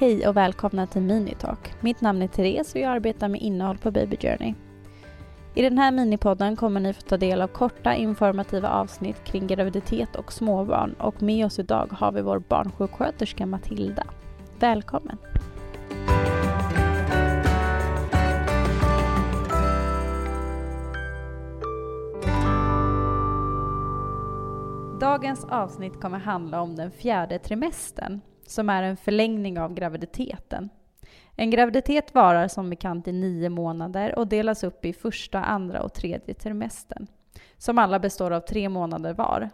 Hej 0.00 0.28
och 0.28 0.36
välkomna 0.36 0.86
till 0.86 1.02
Minitalk. 1.02 1.74
Mitt 1.80 2.00
namn 2.00 2.22
är 2.22 2.28
Therese 2.28 2.74
och 2.74 2.80
jag 2.80 2.92
arbetar 2.92 3.28
med 3.28 3.40
innehåll 3.40 3.78
på 3.78 3.90
Baby 3.90 4.16
Journey. 4.16 4.54
I 5.54 5.62
den 5.62 5.78
här 5.78 5.92
minipodden 5.92 6.56
kommer 6.56 6.80
ni 6.80 6.92
få 6.92 7.00
ta 7.00 7.16
del 7.16 7.42
av 7.42 7.48
korta 7.48 7.94
informativa 7.94 8.68
avsnitt 8.68 9.24
kring 9.24 9.46
graviditet 9.46 10.16
och 10.16 10.32
småbarn 10.32 10.92
och 10.92 11.22
med 11.22 11.46
oss 11.46 11.58
idag 11.58 11.88
har 11.92 12.12
vi 12.12 12.22
vår 12.22 12.38
barnsjuksköterska 12.38 13.46
Matilda. 13.46 14.04
Välkommen! 14.58 15.18
Dagens 25.00 25.44
avsnitt 25.44 26.00
kommer 26.00 26.18
handla 26.18 26.60
om 26.60 26.76
den 26.76 26.90
fjärde 26.90 27.38
trimestern 27.38 28.20
som 28.50 28.70
är 28.70 28.82
en 28.82 28.96
förlängning 28.96 29.58
av 29.58 29.74
graviditeten. 29.74 30.68
En 31.36 31.50
graviditet 31.50 32.14
varar 32.14 32.48
som 32.48 32.70
bekant 32.70 33.08
i 33.08 33.12
nio 33.12 33.48
månader 33.48 34.18
och 34.18 34.26
delas 34.26 34.64
upp 34.64 34.84
i 34.84 34.92
första, 34.92 35.44
andra 35.44 35.82
och 35.82 35.94
tredje 35.94 36.34
trimestern, 36.34 37.06
som 37.58 37.78
alla 37.78 37.98
består 37.98 38.30
av 38.30 38.40
tre 38.40 38.68
månader 38.68 39.14
var. 39.14 39.50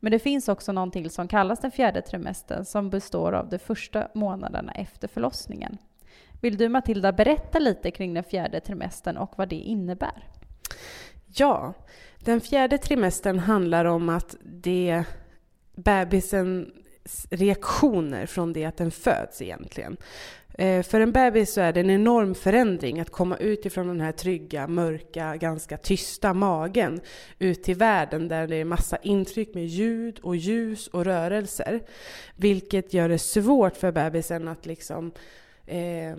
Men 0.00 0.12
det 0.12 0.18
finns 0.18 0.48
också 0.48 0.72
någonting 0.72 1.10
som 1.10 1.28
kallas 1.28 1.60
den 1.60 1.70
fjärde 1.70 2.02
trimestern 2.02 2.64
som 2.64 2.90
består 2.90 3.32
av 3.32 3.48
de 3.48 3.58
första 3.58 4.08
månaderna 4.14 4.72
efter 4.72 5.08
förlossningen. 5.08 5.78
Vill 6.40 6.56
du 6.56 6.68
Matilda 6.68 7.12
berätta 7.12 7.58
lite 7.58 7.90
kring 7.90 8.14
den 8.14 8.24
fjärde 8.24 8.60
trimestern 8.60 9.16
och 9.16 9.32
vad 9.36 9.48
det 9.48 9.56
innebär? 9.56 10.24
Ja, 11.26 11.74
den 12.24 12.40
fjärde 12.40 12.78
trimestern 12.78 13.38
handlar 13.38 13.84
om 13.84 14.08
att 14.08 14.36
det 14.42 15.04
bebisen 15.74 16.72
reaktioner 17.30 18.26
från 18.26 18.52
det 18.52 18.64
att 18.64 18.76
den 18.76 18.90
föds 18.90 19.42
egentligen. 19.42 19.96
Eh, 20.54 20.82
för 20.82 21.00
en 21.00 21.12
bebis 21.12 21.52
så 21.52 21.60
är 21.60 21.72
det 21.72 21.80
en 21.80 21.90
enorm 21.90 22.34
förändring 22.34 23.00
att 23.00 23.10
komma 23.10 23.36
ut 23.36 23.66
ifrån 23.66 23.88
den 23.88 24.00
här 24.00 24.12
trygga, 24.12 24.66
mörka, 24.66 25.36
ganska 25.36 25.76
tysta 25.76 26.34
magen 26.34 27.00
ut 27.38 27.62
till 27.62 27.76
världen 27.76 28.28
där 28.28 28.46
det 28.46 28.56
är 28.56 28.64
massa 28.64 28.96
intryck 28.96 29.54
med 29.54 29.66
ljud 29.66 30.18
och 30.22 30.36
ljus 30.36 30.88
och 30.88 31.04
rörelser. 31.04 31.80
Vilket 32.36 32.94
gör 32.94 33.08
det 33.08 33.18
svårt 33.18 33.76
för 33.76 33.92
bebisen 33.92 34.48
att 34.48 34.66
liksom 34.66 35.12
eh, 35.66 36.16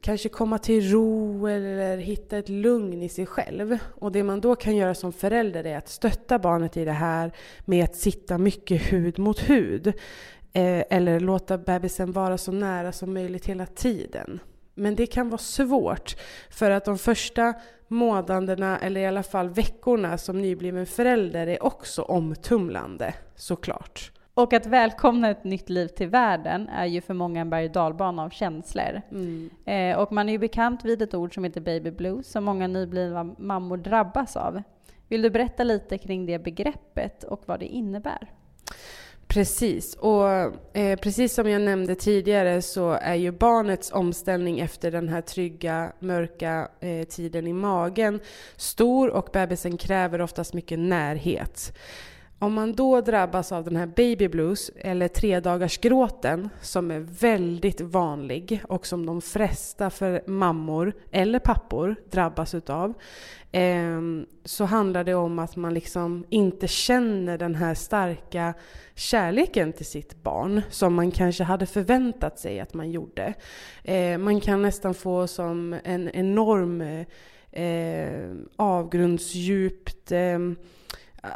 kanske 0.00 0.28
komma 0.28 0.58
till 0.58 0.90
ro 0.90 1.46
eller 1.46 1.96
hitta 1.96 2.38
ett 2.38 2.48
lugn 2.48 3.02
i 3.02 3.08
sig 3.08 3.26
själv. 3.26 3.78
Och 3.94 4.12
det 4.12 4.22
man 4.22 4.40
då 4.40 4.56
kan 4.56 4.76
göra 4.76 4.94
som 4.94 5.12
förälder 5.12 5.66
är 5.66 5.78
att 5.78 5.88
stötta 5.88 6.38
barnet 6.38 6.76
i 6.76 6.84
det 6.84 6.92
här 6.92 7.32
med 7.64 7.84
att 7.84 7.96
sitta 7.96 8.38
mycket 8.38 8.92
hud 8.92 9.18
mot 9.18 9.50
hud. 9.50 9.86
Eh, 10.52 10.84
eller 10.90 11.20
låta 11.20 11.58
bebisen 11.58 12.12
vara 12.12 12.38
så 12.38 12.52
nära 12.52 12.92
som 12.92 13.14
möjligt 13.14 13.46
hela 13.46 13.66
tiden. 13.66 14.40
Men 14.74 14.94
det 14.94 15.06
kan 15.06 15.28
vara 15.28 15.38
svårt 15.38 16.16
för 16.50 16.70
att 16.70 16.84
de 16.84 16.98
första 16.98 17.54
månaderna, 17.88 18.78
eller 18.78 19.00
i 19.00 19.06
alla 19.06 19.22
fall 19.22 19.48
veckorna 19.48 20.18
som 20.18 20.42
nybliven 20.42 20.86
förälder 20.86 21.46
är 21.46 21.62
också 21.62 22.02
omtumlande 22.02 23.14
såklart. 23.36 24.13
Och 24.34 24.52
att 24.52 24.66
välkomna 24.66 25.30
ett 25.30 25.44
nytt 25.44 25.70
liv 25.70 25.88
till 25.88 26.08
världen 26.08 26.68
är 26.68 26.86
ju 26.86 27.00
för 27.00 27.14
många 27.14 27.40
en 27.40 27.50
berg 27.50 27.68
dalbana 27.68 28.22
av 28.22 28.30
känslor. 28.30 29.02
Mm. 29.10 29.50
Eh, 29.64 29.98
och 29.98 30.12
man 30.12 30.28
är 30.28 30.32
ju 30.32 30.38
bekant 30.38 30.84
vid 30.84 31.02
ett 31.02 31.14
ord 31.14 31.34
som 31.34 31.44
heter 31.44 31.60
baby 31.60 31.90
blues 31.90 32.30
som 32.30 32.44
många 32.44 32.66
nyblivna 32.66 33.24
mammor 33.24 33.76
drabbas 33.76 34.36
av. 34.36 34.62
Vill 35.08 35.22
du 35.22 35.30
berätta 35.30 35.64
lite 35.64 35.98
kring 35.98 36.26
det 36.26 36.38
begreppet 36.38 37.24
och 37.24 37.42
vad 37.46 37.60
det 37.60 37.66
innebär? 37.66 38.30
Precis, 39.26 39.94
och 39.94 40.28
eh, 40.76 40.98
precis 40.98 41.34
som 41.34 41.48
jag 41.48 41.62
nämnde 41.62 41.94
tidigare 41.94 42.62
så 42.62 42.90
är 42.92 43.14
ju 43.14 43.32
barnets 43.32 43.92
omställning 43.92 44.60
efter 44.60 44.90
den 44.90 45.08
här 45.08 45.20
trygga, 45.20 45.92
mörka 45.98 46.68
eh, 46.80 47.04
tiden 47.04 47.46
i 47.46 47.52
magen 47.52 48.20
stor 48.56 49.10
och 49.10 49.28
bebisen 49.32 49.76
kräver 49.76 50.20
oftast 50.20 50.54
mycket 50.54 50.78
närhet. 50.78 51.76
Om 52.38 52.54
man 52.54 52.72
då 52.72 53.00
drabbas 53.00 53.52
av 53.52 53.64
den 53.64 53.76
här 53.76 53.86
baby 53.86 54.28
blues, 54.28 54.70
eller 54.76 55.08
tredagarsgråten, 55.08 56.48
som 56.60 56.90
är 56.90 57.00
väldigt 57.00 57.80
vanlig 57.80 58.62
och 58.68 58.86
som 58.86 59.06
de 59.06 59.22
flesta 59.22 59.90
för 59.90 60.22
mammor 60.26 60.92
eller 61.10 61.38
pappor 61.38 61.96
drabbas 62.10 62.54
utav, 62.54 62.94
ehm, 63.52 64.26
så 64.44 64.64
handlar 64.64 65.04
det 65.04 65.14
om 65.14 65.38
att 65.38 65.56
man 65.56 65.74
liksom 65.74 66.24
inte 66.28 66.68
känner 66.68 67.38
den 67.38 67.54
här 67.54 67.74
starka 67.74 68.54
kärleken 68.94 69.72
till 69.72 69.86
sitt 69.86 70.22
barn 70.22 70.62
som 70.70 70.94
man 70.94 71.10
kanske 71.10 71.44
hade 71.44 71.66
förväntat 71.66 72.38
sig 72.38 72.60
att 72.60 72.74
man 72.74 72.90
gjorde. 72.90 73.34
Ehm, 73.84 74.22
man 74.22 74.40
kan 74.40 74.62
nästan 74.62 74.94
få 74.94 75.26
som 75.26 75.76
en 75.84 76.10
enorm 76.10 77.04
eh, 77.50 78.30
avgrundsdjupt 78.56 80.12
ehm, 80.12 80.56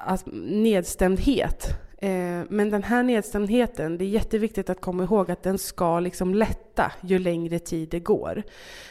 eh, 0.08 0.18
nedstämdhet. 0.32 1.78
Eh, 2.00 2.42
men 2.48 2.70
den 2.70 2.82
här 2.82 3.02
nedstämdheten, 3.02 3.98
det 3.98 4.04
är 4.04 4.08
jätteviktigt 4.08 4.70
att 4.70 4.80
komma 4.80 5.04
ihåg 5.04 5.30
att 5.30 5.42
den 5.42 5.58
ska 5.58 6.00
liksom 6.00 6.34
lätta 6.34 6.92
ju 7.00 7.18
längre 7.18 7.58
tid 7.58 7.88
det 7.88 8.00
går. 8.00 8.42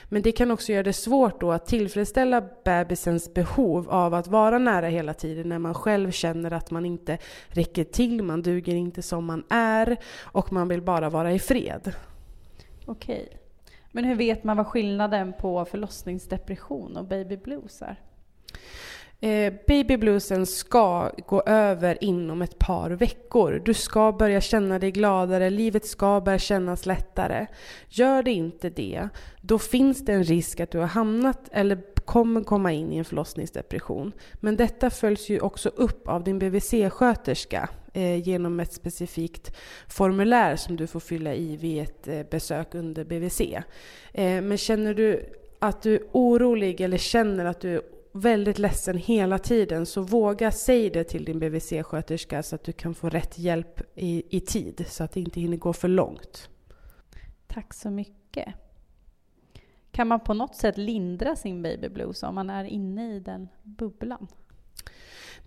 Men 0.09 0.21
det 0.21 0.31
kan 0.31 0.51
också 0.51 0.71
göra 0.71 0.83
det 0.83 0.93
svårt 0.93 1.41
då 1.41 1.51
att 1.51 1.65
tillfredsställa 1.65 2.43
bebisens 2.63 3.33
behov 3.33 3.89
av 3.89 4.13
att 4.13 4.27
vara 4.27 4.57
nära 4.57 4.87
hela 4.87 5.13
tiden 5.13 5.49
när 5.49 5.59
man 5.59 5.73
själv 5.73 6.11
känner 6.11 6.51
att 6.51 6.71
man 6.71 6.85
inte 6.85 7.17
räcker 7.47 7.83
till, 7.83 8.23
man 8.23 8.41
duger 8.41 8.75
inte 8.75 9.01
som 9.01 9.25
man 9.25 9.43
är 9.49 9.97
och 10.19 10.53
man 10.53 10.67
vill 10.67 10.81
bara 10.81 11.09
vara 11.09 11.33
i 11.33 11.39
fred. 11.39 11.93
Okej. 12.85 13.37
Men 13.91 14.03
hur 14.03 14.15
vet 14.15 14.43
man 14.43 14.57
vad 14.57 14.67
skillnaden 14.67 15.33
på 15.39 15.65
förlossningsdepression 15.65 16.97
och 16.97 17.05
baby 17.05 17.37
blues 17.37 17.81
är? 17.81 17.99
Eh, 19.19 19.53
babybluesen 19.67 20.45
ska 20.45 21.11
gå 21.27 21.41
över 21.41 22.03
inom 22.03 22.41
ett 22.41 22.59
par 22.59 22.89
veckor. 22.89 23.61
Du 23.65 23.73
ska 23.73 24.11
börja 24.11 24.41
känna 24.41 24.79
dig 24.79 24.91
gladare, 24.91 25.49
livet 25.49 25.85
ska 25.85 26.21
börja 26.21 26.39
kännas 26.39 26.85
lättare. 26.85 27.47
Gör 27.87 28.23
det 28.23 28.31
inte 28.31 28.69
det, 28.69 29.09
då 29.41 29.59
finns 29.59 30.05
det 30.05 30.13
en 30.13 30.23
risk 30.23 30.59
att 30.59 30.71
du 30.71 30.79
har 30.79 30.87
hamnat 30.87 31.49
eller 31.51 31.77
kommer 32.05 32.43
komma 32.43 32.71
in 32.71 32.93
i 32.93 32.97
en 32.97 33.05
förlossningsdepression. 33.05 34.11
Men 34.33 34.55
detta 34.55 34.89
följs 34.89 35.29
ju 35.29 35.39
också 35.39 35.69
upp 35.69 36.07
av 36.07 36.23
din 36.23 36.39
BVC-sköterska 36.39 37.69
eh, 37.93 38.27
genom 38.27 38.59
ett 38.59 38.73
specifikt 38.73 39.55
formulär 39.87 40.55
som 40.55 40.75
du 40.75 40.87
får 40.87 40.99
fylla 40.99 41.33
i 41.33 41.57
vid 41.57 41.81
ett 41.81 42.07
eh, 42.07 42.23
besök 42.31 42.75
under 42.75 43.03
BVC. 43.03 43.41
Eh, 44.13 44.41
men 44.41 44.57
känner 44.57 44.93
du 44.93 45.25
att 45.59 45.81
du 45.81 45.95
är 45.95 46.01
orolig 46.11 46.81
eller 46.81 46.97
känner 46.97 47.45
att 47.45 47.61
du 47.61 47.75
är 47.75 47.81
väldigt 48.19 48.59
ledsen 48.59 48.97
hela 48.97 49.39
tiden 49.39 49.85
så 49.85 50.01
våga 50.01 50.51
säga 50.51 50.89
det 50.93 51.03
till 51.03 51.25
din 51.25 51.39
BVC-sköterska 51.39 52.43
så 52.43 52.55
att 52.55 52.63
du 52.63 52.71
kan 52.71 52.95
få 52.95 53.09
rätt 53.09 53.37
hjälp 53.37 53.81
i, 53.95 54.37
i 54.37 54.39
tid 54.39 54.85
så 54.87 55.03
att 55.03 55.11
det 55.11 55.19
inte 55.19 55.39
hinner 55.39 55.57
gå 55.57 55.73
för 55.73 55.87
långt. 55.87 56.49
Tack 57.47 57.73
så 57.73 57.89
mycket. 57.89 58.53
Kan 59.91 60.07
man 60.07 60.19
på 60.19 60.33
något 60.33 60.55
sätt 60.55 60.77
lindra 60.77 61.35
sin 61.35 61.61
baby 61.61 61.89
blues 61.89 62.23
om 62.23 62.35
man 62.35 62.49
är 62.49 62.63
inne 62.63 63.15
i 63.15 63.19
den 63.19 63.47
bubblan? 63.63 64.27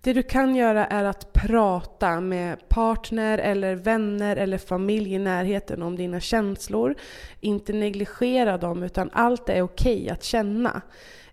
Det 0.01 0.13
du 0.13 0.23
kan 0.23 0.55
göra 0.55 0.85
är 0.87 1.03
att 1.03 1.33
prata 1.33 2.21
med 2.21 2.69
partner 2.69 3.37
eller 3.37 3.75
vänner 3.75 4.35
eller 4.35 4.57
familj 4.57 5.13
i 5.13 5.19
närheten 5.19 5.81
om 5.81 5.95
dina 5.95 6.19
känslor. 6.19 6.95
Inte 7.39 7.73
negligera 7.73 8.57
dem 8.57 8.83
utan 8.83 9.09
allt 9.13 9.49
är 9.49 9.61
okej 9.61 10.03
okay 10.03 10.09
att 10.09 10.23
känna. 10.23 10.81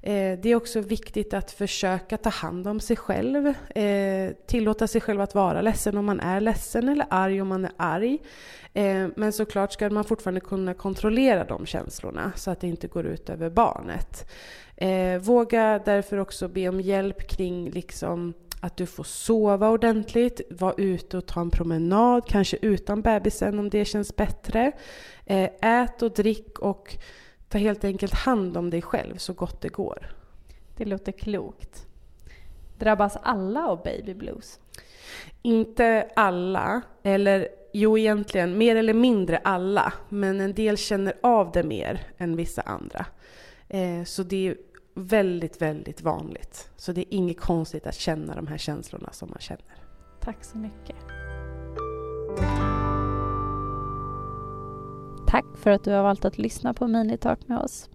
Eh, 0.09 0.39
det 0.39 0.49
är 0.49 0.55
också 0.55 0.81
viktigt 0.81 1.35
att 1.35 1.51
försöka 1.51 2.17
ta 2.17 2.31
hand 2.31 2.67
om 2.67 2.81
sig 2.81 2.97
själv. 2.97 3.55
Eh, 3.75 4.31
tillåta 4.47 4.87
sig 4.87 5.01
själv 5.01 5.21
att 5.21 5.35
vara 5.35 5.61
ledsen 5.61 5.97
om 5.97 6.05
man 6.05 6.21
är 6.21 6.41
ledsen 6.41 6.88
eller 6.88 7.06
arg 7.11 7.43
om 7.43 7.49
man 7.49 7.65
är 7.65 7.73
arg. 7.77 8.19
Eh, 8.75 9.06
men 9.17 9.32
såklart 9.32 9.73
ska 9.73 9.91
man 9.91 10.05
fortfarande 10.05 10.41
kunna 10.41 10.75
kontrollera 10.75 11.44
de 11.44 11.67
känslorna 11.67 12.32
så 12.37 12.50
att 12.50 12.61
det 12.61 12.67
inte 12.67 12.88
går 12.88 13.06
ut 13.06 13.31
över 13.31 13.50
barnet. 13.50 14.31
Eh, 14.77 15.19
våga 15.19 15.81
därför 15.85 16.19
också 16.19 16.49
be 16.49 16.69
om 16.69 16.81
hjälp 16.81 17.29
kring 17.29 17.71
liksom 17.71 18.35
att 18.61 18.77
du 18.77 18.87
får 18.87 19.05
sova 19.05 19.71
ordentligt, 19.71 20.41
vara 20.50 20.75
ute 20.77 21.17
och 21.17 21.27
ta 21.27 21.41
en 21.41 21.50
promenad, 21.50 22.27
kanske 22.29 22.56
utan 22.62 23.03
bebisen 23.03 23.59
om 23.59 23.71
det 23.71 23.85
känns 23.85 24.17
bättre. 24.17 24.73
Eh, 25.27 25.50
ät 25.61 26.03
och 26.03 26.12
drick 26.12 26.59
och 26.59 26.99
Ta 27.49 27.59
helt 27.59 27.85
enkelt 27.85 28.15
hand 28.15 28.56
om 28.56 28.71
dig 28.71 28.83
själv 28.83 29.17
så 29.17 29.33
gott 29.33 29.61
det 29.61 29.69
går. 29.69 30.11
Det 30.77 30.85
låter 30.85 31.12
klokt. 31.12 31.87
Drabbas 32.79 33.17
alla 33.23 33.67
av 33.67 33.83
baby 33.83 34.15
blues? 34.15 34.61
Inte 35.43 36.11
alla, 36.17 36.83
eller 37.03 37.49
jo 37.73 37.99
egentligen 37.99 38.59
mer 38.59 38.77
eller 38.77 38.95
mindre 38.95 39.39
alla, 39.39 39.93
men 40.09 40.41
en 40.41 40.55
del 40.55 40.77
känner 40.77 41.15
av 41.23 41.53
det 41.53 41.62
mer 41.62 42.06
än 42.19 42.37
vissa 42.37 42.62
andra. 42.62 43.06
Eh, 43.69 44.05
så 44.05 44.23
det 44.23 44.49
är 44.49 44.56
väldigt, 44.94 45.62
väldigt 45.62 46.03
vanligt. 46.03 46.71
Så 46.77 46.93
det 46.93 47.01
är 47.01 47.15
inget 47.15 47.41
konstigt 47.41 47.87
att 47.87 47.94
känna 47.94 48.35
de 48.35 48.47
här 48.47 48.59
känslorna 48.59 49.12
som 49.12 49.31
man 49.31 49.41
känner. 49.41 49.77
Tack 50.21 50.44
så 50.44 50.59
mycket. 50.59 50.97
Tack 55.29 55.45
för 55.55 55.71
att 55.71 55.85
du 55.85 55.93
har 55.93 56.03
valt 56.03 56.25
att 56.25 56.39
lyssna 56.39 56.75
på 56.75 56.87
Minitalk 56.87 57.49
med 57.49 57.59
oss. 57.59 57.89